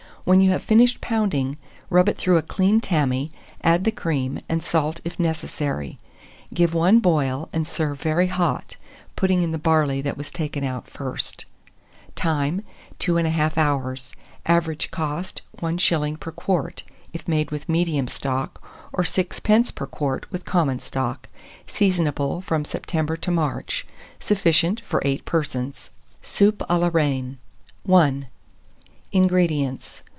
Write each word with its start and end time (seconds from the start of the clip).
When 0.23 0.39
you 0.39 0.51
have 0.51 0.61
finished 0.61 1.01
pounding, 1.01 1.57
rub 1.89 2.07
it 2.07 2.15
through 2.15 2.37
a 2.37 2.43
clean 2.43 2.79
tammy, 2.79 3.31
add 3.63 3.85
the 3.85 3.91
cream, 3.91 4.37
and 4.47 4.61
salt 4.61 5.01
if 5.03 5.19
necessary; 5.19 5.97
give 6.53 6.75
one 6.75 6.99
boil, 6.99 7.49
and 7.51 7.65
serve 7.65 7.99
very 8.01 8.27
hot, 8.27 8.75
putting 9.15 9.41
in 9.41 9.51
the 9.51 9.57
barley 9.57 9.99
that 10.03 10.17
was 10.19 10.29
taken 10.29 10.63
out 10.63 10.87
first. 10.87 11.45
Time. 12.15 12.61
2 12.99 13.15
1/2 13.15 13.57
hours. 13.57 14.13
Average 14.45 14.91
cost, 14.91 15.41
1s. 15.59 16.19
per 16.19 16.31
quart, 16.31 16.83
if 17.13 17.27
made 17.27 17.49
with 17.49 17.67
medium 17.67 18.07
stock, 18.07 18.61
or 18.93 19.03
6d. 19.03 19.73
per 19.73 19.87
quart, 19.87 20.31
with 20.31 20.45
common 20.45 20.79
stock. 20.79 21.29
Seasonable 21.65 22.41
from 22.43 22.63
September 22.63 23.17
to 23.17 23.31
March. 23.31 23.87
Sufficient 24.19 24.81
for 24.81 25.01
8 25.03 25.25
persons. 25.25 25.89
SOUP 26.21 26.61
A 26.69 26.77
LA 26.77 26.91
REINE. 26.93 27.39
I. 27.87 28.29
183. 29.15 29.19
INGREDIENTS. 29.19 30.03